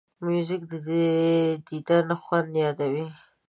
[0.23, 0.73] موزیک د
[1.67, 3.05] دیدن خوند یادوي.